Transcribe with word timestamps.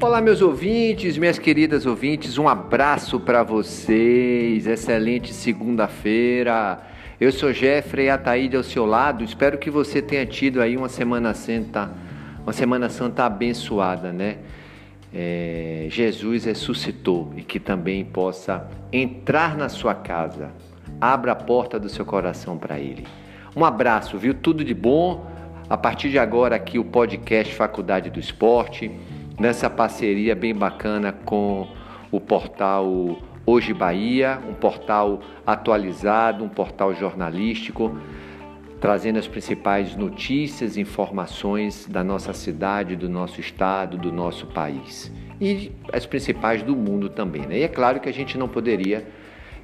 Olá, 0.00 0.20
meus 0.20 0.40
ouvintes, 0.40 1.18
minhas 1.18 1.40
queridas 1.40 1.84
ouvintes, 1.84 2.38
um 2.38 2.46
abraço 2.46 3.18
para 3.18 3.42
vocês. 3.42 4.64
Excelente 4.64 5.34
segunda-feira. 5.34 6.80
Eu 7.20 7.32
sou 7.32 7.52
Jeffrey 7.52 8.08
Ataíde 8.08 8.56
ao 8.56 8.62
seu 8.62 8.86
lado. 8.86 9.24
Espero 9.24 9.58
que 9.58 9.68
você 9.68 10.00
tenha 10.00 10.24
tido 10.24 10.62
aí 10.62 10.76
uma 10.76 10.88
semana 10.88 11.34
santa, 11.34 11.90
uma 12.44 12.52
semana 12.52 12.88
santa 12.88 13.24
abençoada, 13.24 14.12
né? 14.12 14.36
É, 15.12 15.88
Jesus 15.90 16.44
ressuscitou 16.44 17.32
e 17.36 17.42
que 17.42 17.58
também 17.58 18.04
possa 18.04 18.68
entrar 18.92 19.56
na 19.56 19.68
sua 19.68 19.96
casa. 19.96 20.52
Abra 21.00 21.32
a 21.32 21.36
porta 21.36 21.76
do 21.76 21.88
seu 21.88 22.04
coração 22.04 22.56
para 22.56 22.78
Ele. 22.78 23.04
Um 23.56 23.64
abraço, 23.64 24.16
viu? 24.16 24.32
Tudo 24.32 24.64
de 24.64 24.74
bom. 24.74 25.26
A 25.68 25.76
partir 25.76 26.08
de 26.08 26.20
agora 26.20 26.54
aqui 26.54 26.78
o 26.78 26.84
podcast 26.84 27.52
Faculdade 27.52 28.10
do 28.10 28.20
Esporte 28.20 28.92
nessa 29.38 29.70
parceria 29.70 30.34
bem 30.34 30.54
bacana 30.54 31.12
com 31.12 31.68
o 32.10 32.20
portal 32.20 33.18
Hoje 33.46 33.72
Bahia, 33.72 34.38
um 34.46 34.52
portal 34.52 35.20
atualizado, 35.46 36.44
um 36.44 36.48
portal 36.48 36.92
jornalístico, 36.94 37.98
trazendo 38.80 39.18
as 39.18 39.26
principais 39.26 39.96
notícias 39.96 40.76
e 40.76 40.80
informações 40.80 41.86
da 41.86 42.04
nossa 42.04 42.32
cidade, 42.32 42.94
do 42.94 43.08
nosso 43.08 43.40
estado, 43.40 43.96
do 43.96 44.12
nosso 44.12 44.46
país 44.46 45.10
e 45.40 45.72
as 45.92 46.04
principais 46.04 46.62
do 46.62 46.76
mundo 46.76 47.08
também. 47.08 47.42
Né? 47.46 47.60
E 47.60 47.62
é 47.62 47.68
claro 47.68 48.00
que 48.00 48.08
a 48.08 48.12
gente 48.12 48.36
não 48.36 48.48
poderia 48.48 49.06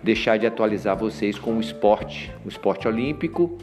deixar 0.02 0.38
de 0.38 0.47
atualizar 0.47 0.97
vocês 0.97 1.38
com 1.38 1.56
o 1.56 1.61
esporte, 1.61 2.33
o 2.45 2.48
esporte 2.48 2.86
olímpico 2.86 3.59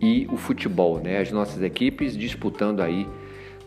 e 0.00 0.26
o 0.30 0.36
futebol, 0.36 1.00
né? 1.00 1.18
As 1.18 1.32
nossas 1.32 1.62
equipes 1.62 2.16
disputando 2.16 2.80
aí 2.80 3.06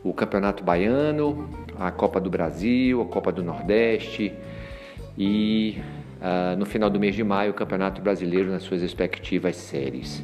o 0.03 0.13
Campeonato 0.13 0.63
Baiano, 0.63 1.49
a 1.79 1.91
Copa 1.91 2.19
do 2.19 2.29
Brasil, 2.29 3.01
a 3.01 3.05
Copa 3.05 3.31
do 3.31 3.41
Nordeste 3.41 4.33
e 5.17 5.81
uh, 6.19 6.57
no 6.57 6.65
final 6.65 6.89
do 6.89 6.99
mês 6.99 7.15
de 7.15 7.23
maio 7.23 7.51
o 7.51 7.53
Campeonato 7.53 8.01
Brasileiro 8.01 8.51
nas 8.51 8.63
suas 8.63 8.81
respectivas 8.81 9.55
séries. 9.55 10.23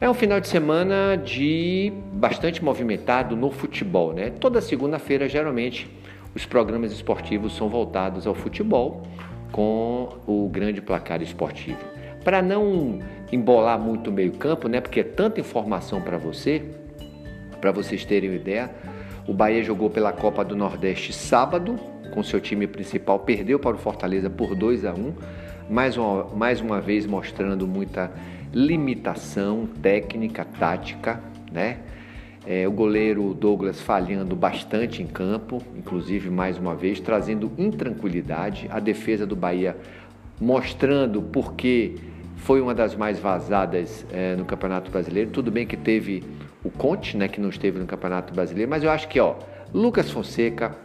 É 0.00 0.08
um 0.08 0.14
final 0.14 0.40
de 0.40 0.48
semana 0.48 1.16
de 1.16 1.92
bastante 2.12 2.62
movimentado 2.62 3.34
no 3.34 3.50
futebol, 3.50 4.12
né? 4.12 4.30
Toda 4.30 4.60
segunda-feira 4.60 5.28
geralmente 5.28 5.90
os 6.34 6.44
programas 6.44 6.92
esportivos 6.92 7.56
são 7.56 7.68
voltados 7.68 8.26
ao 8.26 8.34
futebol 8.34 9.02
com 9.50 10.18
o 10.26 10.48
grande 10.50 10.82
placar 10.82 11.22
esportivo. 11.22 11.78
Para 12.22 12.42
não 12.42 12.98
embolar 13.32 13.78
muito 13.78 14.10
o 14.10 14.12
meio-campo, 14.12 14.68
né? 14.68 14.80
Porque 14.80 15.00
é 15.00 15.04
tanta 15.04 15.40
informação 15.40 16.00
para 16.02 16.18
você, 16.18 16.62
para 17.60 17.72
vocês 17.72 18.04
terem 18.04 18.30
uma 18.30 18.36
ideia, 18.36 18.70
o 19.26 19.32
Bahia 19.32 19.62
jogou 19.62 19.90
pela 19.90 20.12
Copa 20.12 20.44
do 20.44 20.54
Nordeste 20.54 21.12
sábado, 21.12 21.78
com 22.12 22.22
seu 22.22 22.40
time 22.40 22.66
principal, 22.66 23.18
perdeu 23.18 23.58
para 23.58 23.74
o 23.74 23.78
Fortaleza 23.78 24.30
por 24.30 24.54
2 24.54 24.84
a 24.84 24.92
1 24.92 25.14
mais 25.68 25.96
uma, 25.96 26.24
mais 26.34 26.60
uma 26.60 26.80
vez 26.80 27.06
mostrando 27.06 27.66
muita 27.66 28.10
limitação 28.52 29.68
técnica, 29.82 30.44
tática, 30.44 31.20
né? 31.52 31.78
É, 32.46 32.66
o 32.68 32.70
goleiro 32.70 33.34
Douglas 33.34 33.80
falhando 33.80 34.36
bastante 34.36 35.02
em 35.02 35.06
campo, 35.06 35.60
inclusive 35.76 36.30
mais 36.30 36.56
uma 36.56 36.76
vez, 36.76 37.00
trazendo 37.00 37.50
intranquilidade. 37.58 38.68
A 38.70 38.78
defesa 38.78 39.26
do 39.26 39.34
Bahia 39.34 39.76
mostrando 40.40 41.20
porque 41.20 41.96
foi 42.36 42.60
uma 42.60 42.72
das 42.72 42.94
mais 42.94 43.18
vazadas 43.18 44.06
é, 44.12 44.36
no 44.36 44.44
Campeonato 44.44 44.92
Brasileiro. 44.92 45.30
Tudo 45.30 45.50
bem 45.50 45.66
que 45.66 45.76
teve 45.76 46.22
o 46.66 46.70
Conte, 46.70 47.16
né, 47.16 47.28
que 47.28 47.40
não 47.40 47.48
esteve 47.48 47.78
no 47.78 47.86
Campeonato 47.86 48.34
Brasileiro, 48.34 48.70
mas 48.70 48.82
eu 48.82 48.90
acho 48.90 49.08
que, 49.08 49.20
ó, 49.20 49.34
Lucas 49.72 50.10
Fonseca, 50.10 50.76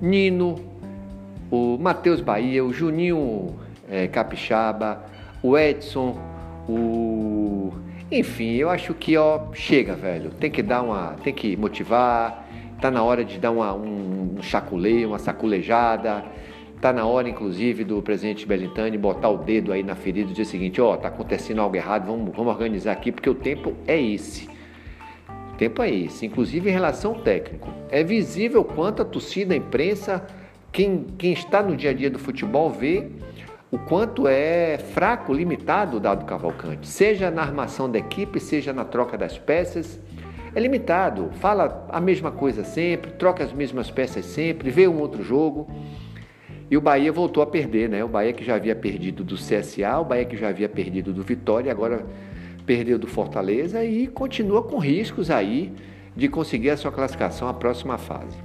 Nino, 0.00 0.56
o 1.50 1.78
Matheus 1.78 2.20
Bahia, 2.20 2.64
o 2.64 2.72
Juninho 2.72 3.54
é, 3.88 4.08
Capixaba, 4.08 5.04
o 5.42 5.56
Edson, 5.58 6.18
o 6.68 7.72
enfim, 8.10 8.52
eu 8.54 8.70
acho 8.70 8.94
que 8.94 9.16
ó, 9.16 9.40
chega, 9.52 9.94
velho. 9.94 10.30
Tem 10.30 10.50
que 10.50 10.62
dar 10.62 10.82
uma, 10.82 11.16
tem 11.22 11.32
que 11.32 11.56
motivar. 11.56 12.46
Tá 12.80 12.90
na 12.90 13.02
hora 13.02 13.24
de 13.24 13.38
dar 13.38 13.50
uma, 13.50 13.74
um, 13.74 14.36
um 14.38 14.42
chaculeio, 14.42 15.08
uma 15.08 15.18
saculejada. 15.18 16.24
Tá 16.80 16.92
na 16.92 17.06
hora, 17.06 17.28
inclusive, 17.28 17.82
do 17.82 18.02
presidente 18.02 18.46
Belintani 18.46 18.98
botar 18.98 19.30
o 19.30 19.38
dedo 19.38 19.72
aí 19.72 19.82
na 19.82 19.94
ferida 19.94 20.28
e 20.28 20.32
dizer 20.32 20.42
o 20.42 20.46
seguinte: 20.46 20.80
ó, 20.80 20.96
tá 20.96 21.08
acontecendo 21.08 21.60
algo 21.60 21.74
errado, 21.74 22.06
vamos, 22.06 22.34
vamos 22.36 22.52
organizar 22.52 22.92
aqui, 22.92 23.10
porque 23.10 23.28
o 23.28 23.34
tempo 23.34 23.72
é 23.86 24.00
esse. 24.00 24.48
Tempo 25.58 25.82
é 25.82 25.90
esse, 25.90 26.26
inclusive 26.26 26.68
em 26.68 26.72
relação 26.72 27.12
ao 27.12 27.20
técnico. 27.20 27.68
É 27.90 28.02
visível 28.02 28.64
quanto 28.64 29.02
a 29.02 29.04
torcida, 29.04 29.54
a 29.54 29.56
imprensa, 29.56 30.26
quem, 30.72 31.06
quem 31.16 31.32
está 31.32 31.62
no 31.62 31.76
dia 31.76 31.90
a 31.90 31.92
dia 31.94 32.10
do 32.10 32.18
futebol 32.18 32.68
vê 32.70 33.08
o 33.70 33.78
quanto 33.78 34.28
é 34.28 34.78
fraco, 34.78 35.32
limitado 35.32 35.96
o 35.96 36.00
dado 36.00 36.24
Cavalcante, 36.24 36.86
seja 36.86 37.28
na 37.30 37.42
armação 37.42 37.90
da 37.90 37.98
equipe, 37.98 38.38
seja 38.38 38.72
na 38.72 38.84
troca 38.84 39.18
das 39.18 39.36
peças. 39.36 40.00
É 40.54 40.60
limitado, 40.60 41.30
fala 41.40 41.84
a 41.90 42.00
mesma 42.00 42.30
coisa 42.30 42.62
sempre, 42.62 43.10
troca 43.12 43.42
as 43.42 43.52
mesmas 43.52 43.90
peças 43.90 44.24
sempre, 44.26 44.70
vê 44.70 44.86
um 44.86 45.00
outro 45.00 45.24
jogo. 45.24 45.68
E 46.70 46.76
o 46.76 46.80
Bahia 46.80 47.10
voltou 47.12 47.42
a 47.42 47.46
perder, 47.46 47.88
né? 47.88 48.04
O 48.04 48.08
Bahia 48.08 48.32
que 48.32 48.44
já 48.44 48.54
havia 48.54 48.76
perdido 48.76 49.24
do 49.24 49.34
CSA, 49.34 49.98
o 49.98 50.04
Bahia 50.04 50.24
que 50.24 50.36
já 50.36 50.48
havia 50.48 50.68
perdido 50.68 51.12
do 51.12 51.22
Vitória, 51.24 51.72
agora 51.72 52.06
perdeu 52.66 52.98
do 52.98 53.06
Fortaleza 53.06 53.84
e 53.84 54.06
continua 54.06 54.62
com 54.62 54.78
riscos 54.78 55.30
aí 55.30 55.72
de 56.16 56.28
conseguir 56.28 56.70
a 56.70 56.76
sua 56.76 56.92
classificação 56.92 57.48
à 57.48 57.54
próxima 57.54 57.98
fase. 57.98 58.36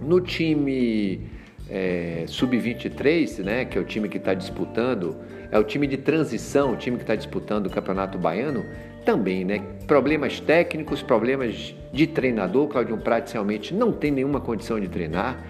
No 0.00 0.20
time 0.20 1.20
é, 1.68 2.24
sub-23, 2.26 3.42
né, 3.42 3.64
que 3.64 3.78
é 3.78 3.80
o 3.80 3.84
time 3.84 4.08
que 4.08 4.18
está 4.18 4.34
disputando, 4.34 5.16
é 5.50 5.58
o 5.58 5.64
time 5.64 5.86
de 5.86 5.96
transição, 5.96 6.72
o 6.72 6.76
time 6.76 6.96
que 6.96 7.02
está 7.02 7.14
disputando 7.14 7.66
o 7.66 7.70
Campeonato 7.70 8.18
Baiano, 8.18 8.64
também, 9.04 9.44
né? 9.44 9.60
Problemas 9.86 10.40
técnicos, 10.40 11.02
problemas 11.02 11.74
de 11.92 12.06
treinador. 12.06 12.68
Claudio 12.68 12.96
Prates 12.98 13.32
realmente 13.32 13.74
não 13.74 13.92
tem 13.92 14.10
nenhuma 14.10 14.40
condição 14.40 14.78
de 14.80 14.88
treinar. 14.88 15.44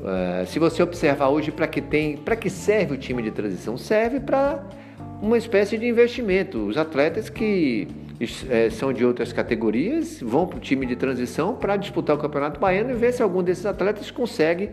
Uh, 0.00 0.46
se 0.46 0.58
você 0.58 0.82
observar 0.82 1.28
hoje 1.28 1.50
para 1.50 1.66
que 1.66 1.80
tem, 1.80 2.16
para 2.16 2.36
que 2.36 2.50
serve 2.50 2.94
o 2.94 2.98
time 2.98 3.22
de 3.22 3.30
transição, 3.30 3.78
serve 3.78 4.20
para 4.20 4.62
uma 5.24 5.38
espécie 5.38 5.78
de 5.78 5.88
investimento. 5.88 6.58
Os 6.66 6.76
atletas 6.76 7.30
que 7.30 7.88
é, 8.50 8.68
são 8.68 8.92
de 8.92 9.04
outras 9.04 9.32
categorias 9.32 10.20
vão 10.20 10.46
para 10.46 10.58
o 10.58 10.60
time 10.60 10.84
de 10.84 10.94
transição 10.94 11.54
para 11.54 11.76
disputar 11.76 12.14
o 12.14 12.18
Campeonato 12.18 12.60
Baiano 12.60 12.90
e 12.90 12.94
ver 12.94 13.12
se 13.12 13.22
algum 13.22 13.42
desses 13.42 13.64
atletas 13.64 14.10
consegue 14.10 14.68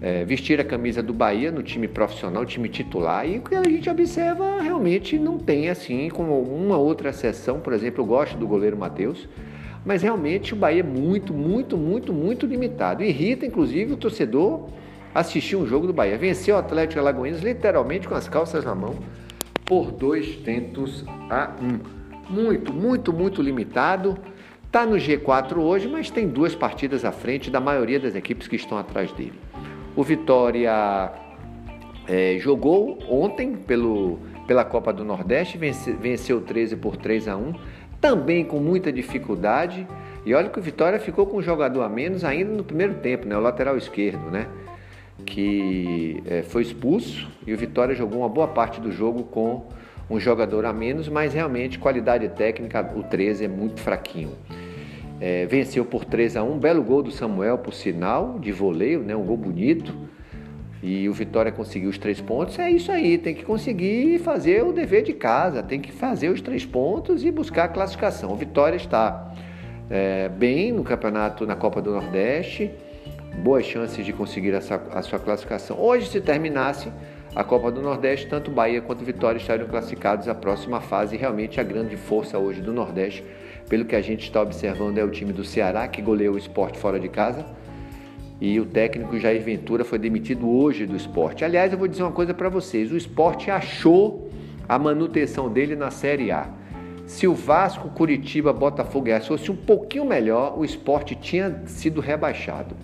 é, 0.00 0.24
vestir 0.24 0.58
a 0.58 0.64
camisa 0.64 1.02
do 1.02 1.12
Bahia 1.12 1.52
no 1.52 1.62
time 1.62 1.86
profissional, 1.86 2.46
time 2.46 2.70
titular. 2.70 3.28
E 3.28 3.36
o 3.36 3.42
que 3.42 3.54
a 3.54 3.62
gente 3.62 3.90
observa 3.90 4.62
realmente 4.62 5.18
não 5.18 5.38
tem 5.38 5.68
assim, 5.68 6.08
como 6.08 6.40
uma 6.40 6.78
outra 6.78 7.10
exceção. 7.10 7.60
Por 7.60 7.74
exemplo, 7.74 8.00
eu 8.02 8.06
gosto 8.06 8.38
do 8.38 8.48
goleiro 8.48 8.76
Matheus. 8.78 9.28
Mas 9.84 10.02
realmente 10.02 10.54
o 10.54 10.56
Bahia 10.56 10.80
é 10.80 10.82
muito, 10.82 11.34
muito, 11.34 11.76
muito, 11.76 12.10
muito 12.10 12.46
limitado. 12.46 13.02
Irrita, 13.02 13.44
inclusive, 13.44 13.92
o 13.92 13.96
torcedor 13.98 14.68
assistir 15.14 15.56
um 15.56 15.66
jogo 15.66 15.86
do 15.86 15.92
Bahia. 15.92 16.16
Venceu 16.16 16.56
o 16.56 16.58
Atlético 16.58 17.00
Alagoinhas 17.00 17.40
literalmente 17.40 18.08
com 18.08 18.14
as 18.14 18.28
calças 18.28 18.64
na 18.64 18.74
mão 18.74 18.96
por 19.64 19.92
dois 19.92 20.36
tentos 20.36 21.04
a 21.28 21.50
um. 21.62 22.00
Muito, 22.32 22.72
muito, 22.72 23.12
muito 23.12 23.42
limitado. 23.42 24.16
Está 24.66 24.86
no 24.86 24.96
G4 24.96 25.58
hoje, 25.58 25.88
mas 25.88 26.10
tem 26.10 26.28
duas 26.28 26.54
partidas 26.54 27.04
à 27.04 27.10
frente 27.10 27.50
da 27.50 27.60
maioria 27.60 27.98
das 27.98 28.14
equipes 28.14 28.46
que 28.46 28.54
estão 28.54 28.78
atrás 28.78 29.12
dele. 29.12 29.34
O 29.96 30.04
Vitória 30.04 31.12
é, 32.06 32.36
jogou 32.38 32.98
ontem 33.08 33.56
pelo, 33.56 34.18
pela 34.46 34.64
Copa 34.64 34.92
do 34.92 35.04
Nordeste, 35.04 35.58
vence, 35.58 35.92
venceu 35.92 36.40
13 36.40 36.76
por 36.76 36.96
3 36.96 37.26
a 37.28 37.36
1, 37.36 37.52
também 38.00 38.44
com 38.44 38.60
muita 38.60 38.92
dificuldade. 38.92 39.86
E 40.24 40.34
olha 40.34 40.48
que 40.48 40.58
o 40.58 40.62
Vitória 40.62 41.00
ficou 41.00 41.26
com 41.26 41.38
um 41.38 41.42
jogador 41.42 41.82
a 41.82 41.88
menos 41.88 42.24
ainda 42.24 42.52
no 42.52 42.62
primeiro 42.62 42.94
tempo, 42.94 43.26
né? 43.26 43.36
o 43.36 43.40
lateral 43.40 43.76
esquerdo, 43.76 44.30
né? 44.30 44.46
Que 45.20 46.22
é, 46.26 46.42
foi 46.42 46.62
expulso 46.62 47.28
e 47.46 47.52
o 47.52 47.56
Vitória 47.56 47.94
jogou 47.94 48.20
uma 48.20 48.28
boa 48.28 48.48
parte 48.48 48.80
do 48.80 48.90
jogo 48.90 49.24
com 49.24 49.66
um 50.10 50.18
jogador 50.18 50.64
a 50.64 50.72
menos, 50.72 51.08
mas 51.08 51.32
realmente 51.32 51.78
qualidade 51.78 52.28
técnica, 52.30 52.92
o 52.96 53.02
13 53.02 53.44
é 53.44 53.48
muito 53.48 53.80
fraquinho. 53.80 54.32
É, 55.20 55.46
venceu 55.46 55.84
por 55.84 56.04
3 56.04 56.36
a 56.36 56.42
1 56.42 56.58
belo 56.58 56.82
gol 56.82 57.02
do 57.02 57.10
Samuel, 57.10 57.58
por 57.58 57.72
sinal, 57.72 58.38
de 58.40 58.50
voleio, 58.50 59.00
né, 59.00 59.14
um 59.14 59.24
gol 59.24 59.36
bonito. 59.36 59.94
E 60.82 61.08
o 61.08 61.12
Vitória 61.12 61.52
conseguiu 61.52 61.90
os 61.90 61.98
três 61.98 62.20
pontos. 62.22 62.58
É 62.58 62.70
isso 62.70 62.90
aí, 62.90 63.18
tem 63.18 63.34
que 63.34 63.44
conseguir 63.44 64.18
fazer 64.20 64.64
o 64.64 64.72
dever 64.72 65.02
de 65.02 65.12
casa, 65.12 65.62
tem 65.62 65.78
que 65.78 65.92
fazer 65.92 66.30
os 66.30 66.40
três 66.40 66.64
pontos 66.64 67.22
e 67.22 67.30
buscar 67.30 67.64
a 67.64 67.68
classificação. 67.68 68.32
O 68.32 68.36
Vitória 68.36 68.76
está 68.76 69.30
é, 69.90 70.28
bem 70.28 70.72
no 70.72 70.82
campeonato, 70.82 71.46
na 71.46 71.54
Copa 71.54 71.82
do 71.82 71.90
Nordeste, 71.92 72.70
boas 73.36 73.64
chances 73.64 74.04
de 74.04 74.12
conseguir 74.12 74.52
essa, 74.52 74.76
a 74.92 75.02
sua 75.02 75.18
classificação. 75.18 75.78
Hoje, 75.80 76.08
se 76.08 76.20
terminasse 76.20 76.90
a 77.34 77.44
Copa 77.44 77.70
do 77.70 77.80
Nordeste, 77.80 78.26
tanto 78.26 78.50
Bahia 78.50 78.80
quanto 78.80 79.04
Vitória 79.04 79.38
estariam 79.38 79.68
classificados 79.68 80.28
à 80.28 80.34
próxima 80.34 80.80
fase. 80.80 81.16
Realmente 81.16 81.60
a 81.60 81.62
grande 81.62 81.96
força 81.96 82.38
hoje 82.38 82.60
do 82.60 82.72
Nordeste, 82.72 83.24
pelo 83.68 83.84
que 83.84 83.94
a 83.94 84.00
gente 84.00 84.24
está 84.24 84.42
observando, 84.42 84.98
é 84.98 85.04
o 85.04 85.10
time 85.10 85.32
do 85.32 85.44
Ceará, 85.44 85.86
que 85.86 86.02
goleou 86.02 86.34
o 86.34 86.38
esporte 86.38 86.78
fora 86.78 86.98
de 86.98 87.08
casa. 87.08 87.46
e 88.40 88.58
o 88.58 88.64
técnico 88.64 89.18
Jair 89.18 89.42
Ventura 89.42 89.84
foi 89.84 89.98
demitido 89.98 90.48
hoje 90.48 90.86
do 90.86 90.96
esporte. 90.96 91.44
Aliás, 91.44 91.72
eu 91.72 91.78
vou 91.78 91.86
dizer 91.86 92.02
uma 92.02 92.10
coisa 92.10 92.32
para 92.34 92.48
vocês: 92.48 92.90
o 92.90 92.96
esporte 92.96 93.50
achou 93.50 94.30
a 94.68 94.78
manutenção 94.78 95.48
dele 95.48 95.76
na 95.76 95.90
Série 95.90 96.30
A. 96.30 96.48
Se 97.06 97.26
o 97.26 97.34
Vasco, 97.34 97.88
Curitiba, 97.90 98.52
Botafogo 98.52 99.08
e 99.08 99.20
fosse 99.20 99.50
um 99.50 99.56
pouquinho 99.56 100.04
melhor, 100.04 100.56
o 100.56 100.64
esporte 100.64 101.16
tinha 101.16 101.62
sido 101.66 102.00
rebaixado, 102.00 102.76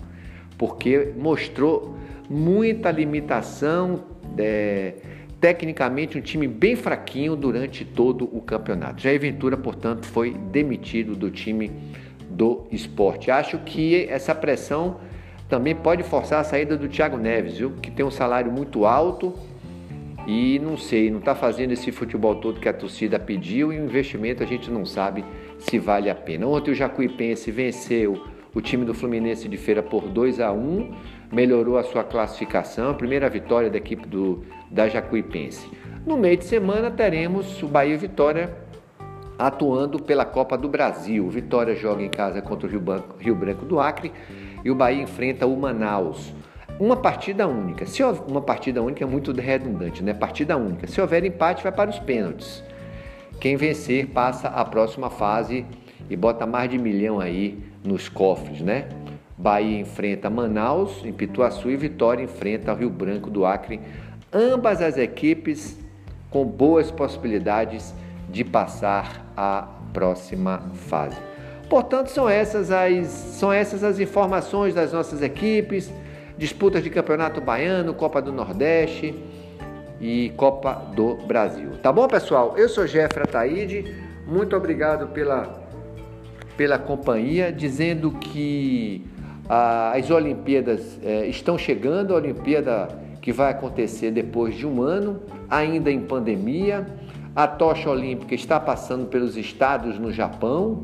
porque 0.57 1.13
mostrou 1.17 1.95
muita 2.29 2.91
limitação, 2.91 4.03
é, 4.37 4.95
tecnicamente 5.39 6.17
um 6.17 6.21
time 6.21 6.47
bem 6.47 6.75
fraquinho 6.75 7.35
durante 7.35 7.85
todo 7.85 8.25
o 8.25 8.41
campeonato. 8.41 9.01
Jair 9.01 9.19
Ventura, 9.19 9.55
portanto, 9.55 10.05
foi 10.05 10.33
demitido 10.33 11.15
do 11.15 11.29
time 11.29 11.71
do 12.29 12.67
esporte. 12.71 13.31
Acho 13.31 13.57
que 13.59 14.05
essa 14.09 14.33
pressão 14.33 14.99
também 15.47 15.75
pode 15.75 16.03
forçar 16.03 16.41
a 16.41 16.43
saída 16.43 16.75
do 16.75 16.87
Thiago 16.87 17.17
Neves, 17.17 17.57
viu? 17.57 17.71
que 17.81 17.89
tem 17.89 18.05
um 18.05 18.11
salário 18.11 18.51
muito 18.51 18.85
alto 18.85 19.33
e 20.27 20.59
não 20.59 20.75
sei, 20.75 21.09
não 21.09 21.19
está 21.19 21.33
fazendo 21.33 21.71
esse 21.71 21.89
futebol 21.89 22.35
todo 22.35 22.59
que 22.59 22.67
a 22.67 22.73
torcida 22.73 23.17
pediu 23.17 23.71
e 23.71 23.79
o 23.79 23.85
investimento 23.85 24.43
a 24.43 24.45
gente 24.45 24.69
não 24.69 24.85
sabe 24.85 25.23
se 25.57 25.79
vale 25.79 26.09
a 26.09 26.15
pena. 26.15 26.45
Ontem 26.45 26.71
o 26.71 26.75
Jacuipense 26.75 27.49
venceu 27.49 28.25
o 28.57 28.61
time 28.61 28.83
do 28.83 28.91
Fluminense 28.91 29.47
de 29.47 29.55
Feira 29.55 29.83
por 29.83 30.09
2 30.09 30.39
a 30.39 30.51
1 30.51 30.91
melhorou 31.31 31.77
a 31.77 31.83
sua 31.83 32.03
classificação, 32.03 32.89
a 32.89 32.93
primeira 32.95 33.29
vitória 33.29 33.69
da 33.69 33.77
equipe 33.77 34.07
do, 34.07 34.43
da 34.71 34.89
Jacuipense. 34.89 35.69
No 36.03 36.17
meio 36.17 36.37
de 36.37 36.45
semana 36.45 36.89
teremos 36.89 37.61
o 37.61 37.67
Bahia 37.67 37.95
Vitória 37.95 38.51
atuando 39.37 40.01
pela 40.01 40.25
Copa 40.25 40.57
do 40.57 40.67
Brasil. 40.67 41.29
Vitória 41.29 41.75
joga 41.75 42.01
em 42.01 42.09
casa 42.09 42.41
contra 42.41 42.67
o 42.67 42.71
Rio 42.71 42.79
Branco, 42.79 43.15
Rio 43.19 43.35
Branco 43.35 43.63
do 43.63 43.79
Acre 43.79 44.11
e 44.65 44.71
o 44.71 44.75
Bahia 44.75 45.03
enfrenta 45.03 45.45
o 45.45 45.55
Manaus. 45.55 46.33
Uma 46.79 46.95
partida 46.95 47.47
única. 47.47 47.85
Se 47.85 48.01
uma 48.27 48.41
partida 48.41 48.81
única 48.81 49.03
é 49.03 49.07
muito 49.07 49.31
redundante, 49.33 50.03
né? 50.03 50.15
Partida 50.15 50.57
única. 50.57 50.87
Se 50.87 50.99
houver 50.99 51.23
empate, 51.23 51.61
vai 51.61 51.71
para 51.71 51.91
os 51.91 51.99
pênaltis. 51.99 52.63
Quem 53.39 53.55
vencer 53.55 54.07
passa 54.07 54.47
à 54.47 54.65
próxima 54.65 55.11
fase 55.11 55.63
e 56.09 56.15
bota 56.15 56.45
mais 56.45 56.69
de 56.69 56.77
milhão 56.77 57.19
aí 57.19 57.57
nos 57.83 58.09
cofres, 58.09 58.61
né? 58.61 58.87
Bahia 59.37 59.79
enfrenta 59.79 60.29
Manaus, 60.29 61.05
em 61.05 61.13
Pituaçu, 61.13 61.69
e 61.69 61.75
Vitória 61.75 62.23
enfrenta 62.23 62.73
Rio 62.73 62.89
Branco 62.89 63.29
do 63.29 63.45
Acre. 63.45 63.79
Ambas 64.33 64.81
as 64.81 64.97
equipes 64.97 65.77
com 66.29 66.45
boas 66.45 66.89
possibilidades 66.89 67.93
de 68.29 68.43
passar 68.43 69.25
à 69.35 69.67
próxima 69.93 70.63
fase. 70.73 71.17
Portanto, 71.69 72.07
são 72.07 72.27
essas 72.27 72.71
as, 72.71 73.07
são 73.07 73.51
essas 73.51 73.83
as 73.83 73.99
informações 73.99 74.73
das 74.73 74.93
nossas 74.93 75.21
equipes 75.21 75.91
disputas 76.37 76.83
de 76.83 76.89
Campeonato 76.89 77.41
Baiano, 77.41 77.93
Copa 77.93 78.21
do 78.21 78.31
Nordeste 78.31 79.15
e 79.99 80.31
Copa 80.37 80.73
do 80.95 81.15
Brasil. 81.15 81.71
Tá 81.81 81.91
bom, 81.91 82.07
pessoal? 82.07 82.53
Eu 82.57 82.69
sou 82.69 82.85
Jeffra 82.85 83.25
Taide, 83.25 83.95
muito 84.25 84.55
obrigado 84.55 85.07
pela, 85.07 85.66
pela 86.57 86.79
companhia, 86.79 87.51
dizendo 87.51 88.11
que 88.11 89.05
ah, 89.47 89.93
as 89.95 90.09
Olimpíadas 90.09 90.99
eh, 91.03 91.27
estão 91.27 91.57
chegando, 91.57 92.13
a 92.13 92.17
Olimpíada 92.17 92.89
que 93.21 93.31
vai 93.31 93.51
acontecer 93.51 94.11
depois 94.11 94.55
de 94.55 94.65
um 94.65 94.81
ano, 94.81 95.21
ainda 95.49 95.91
em 95.91 96.01
pandemia. 96.01 96.87
A 97.35 97.45
tocha 97.45 97.89
olímpica 97.89 98.33
está 98.33 98.59
passando 98.59 99.07
pelos 99.07 99.37
estados 99.37 99.99
no 99.99 100.11
Japão 100.11 100.83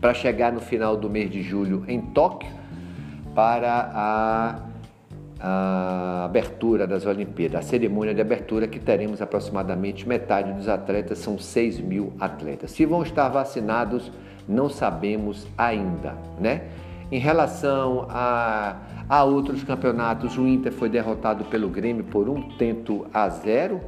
para 0.00 0.14
chegar 0.14 0.52
no 0.52 0.60
final 0.60 0.96
do 0.96 1.10
mês 1.10 1.30
de 1.30 1.42
julho 1.42 1.84
em 1.88 2.00
Tóquio 2.00 2.50
para 3.34 3.90
a, 3.94 4.60
a 5.40 6.24
abertura 6.24 6.86
das 6.86 7.06
Olimpíadas, 7.06 7.64
a 7.64 7.68
cerimônia 7.68 8.14
de 8.14 8.20
abertura 8.20 8.68
que 8.68 8.78
teremos 8.78 9.20
aproximadamente 9.20 10.06
metade 10.06 10.52
dos 10.52 10.68
atletas, 10.68 11.18
são 11.18 11.38
6 11.38 11.80
mil 11.80 12.12
atletas. 12.20 12.70
Se 12.70 12.84
vão 12.84 13.02
estar 13.02 13.28
vacinados, 13.28 14.12
não 14.50 14.68
sabemos 14.68 15.46
ainda, 15.56 16.16
né? 16.38 16.68
Em 17.10 17.18
relação 17.18 18.06
a, 18.08 18.76
a 19.08 19.24
outros 19.24 19.64
campeonatos, 19.64 20.36
o 20.38 20.46
Inter 20.46 20.72
foi 20.72 20.88
derrotado 20.88 21.44
pelo 21.44 21.68
Grêmio 21.68 22.04
por 22.04 22.28
um 22.28 22.42
tento 22.56 23.06
a 23.12 23.28
zero. 23.28 23.80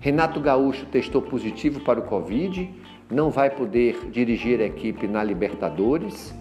Renato 0.00 0.40
Gaúcho 0.40 0.86
testou 0.86 1.20
positivo 1.20 1.80
para 1.80 2.00
o 2.00 2.02
Covid, 2.02 2.70
não 3.10 3.28
vai 3.28 3.50
poder 3.50 4.08
dirigir 4.10 4.60
a 4.60 4.64
equipe 4.64 5.06
na 5.06 5.22
Libertadores. 5.22 6.34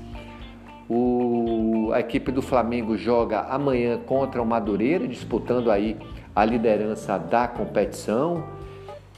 O, 0.90 1.92
a 1.94 2.00
equipe 2.00 2.32
do 2.32 2.42
Flamengo 2.42 2.98
joga 2.98 3.42
amanhã 3.42 3.98
contra 3.98 4.42
o 4.42 4.46
Madureira, 4.46 5.08
disputando 5.08 5.70
aí 5.70 5.98
a 6.34 6.46
liderança 6.46 7.18
da 7.18 7.48
competição. 7.48 8.46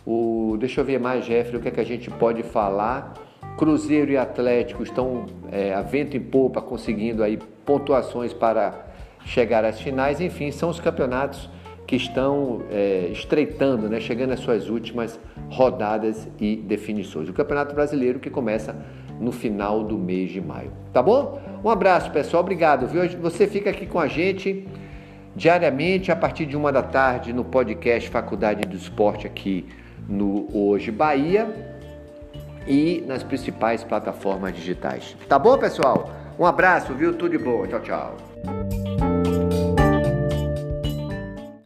O, 0.05 0.57
deixa 0.59 0.81
eu 0.81 0.85
ver 0.85 0.99
mais, 0.99 1.23
Jeffrey, 1.23 1.57
o 1.57 1.61
que, 1.61 1.67
é 1.67 1.71
que 1.71 1.79
a 1.79 1.85
gente 1.85 2.09
pode 2.09 2.41
falar. 2.41 3.13
Cruzeiro 3.57 4.11
e 4.11 4.17
Atlético 4.17 4.83
estão 4.83 5.25
é, 5.51 5.73
a 5.73 5.81
vento 5.81 6.17
em 6.17 6.19
popa, 6.19 6.61
conseguindo 6.61 7.23
aí 7.23 7.37
pontuações 7.65 8.33
para 8.33 8.73
chegar 9.25 9.63
às 9.63 9.79
finais. 9.79 10.19
Enfim, 10.19 10.51
são 10.51 10.69
os 10.69 10.79
campeonatos 10.79 11.49
que 11.85 11.95
estão 11.95 12.61
é, 12.71 13.09
estreitando, 13.11 13.89
né, 13.89 13.99
chegando 13.99 14.31
às 14.31 14.39
suas 14.39 14.69
últimas 14.69 15.19
rodadas 15.49 16.27
e 16.39 16.55
definições. 16.55 17.27
O 17.27 17.33
Campeonato 17.33 17.75
Brasileiro 17.75 18.19
que 18.19 18.29
começa 18.29 18.75
no 19.19 19.31
final 19.31 19.83
do 19.83 19.97
mês 19.97 20.31
de 20.31 20.41
maio. 20.41 20.71
Tá 20.93 21.03
bom? 21.03 21.39
Um 21.63 21.69
abraço, 21.69 22.09
pessoal. 22.11 22.41
Obrigado. 22.41 22.87
Viu? 22.87 23.07
Você 23.21 23.45
fica 23.45 23.69
aqui 23.69 23.85
com 23.85 23.99
a 23.99 24.07
gente 24.07 24.67
diariamente 25.35 26.11
a 26.11 26.15
partir 26.15 26.45
de 26.45 26.57
uma 26.57 26.71
da 26.71 26.81
tarde 26.81 27.31
no 27.31 27.43
podcast 27.43 28.09
Faculdade 28.09 28.67
do 28.67 28.75
Esporte 28.75 29.27
aqui 29.27 29.65
no 30.07 30.47
Hoje 30.53 30.91
Bahia 30.91 31.70
e 32.67 33.03
nas 33.07 33.23
principais 33.23 33.83
plataformas 33.83 34.55
digitais. 34.55 35.15
Tá 35.27 35.37
bom, 35.37 35.57
pessoal? 35.57 36.11
Um 36.39 36.45
abraço, 36.45 36.93
viu? 36.93 37.13
Tudo 37.13 37.37
de 37.37 37.43
bom. 37.43 37.65
Tchau, 37.67 37.79
tchau. 37.81 38.80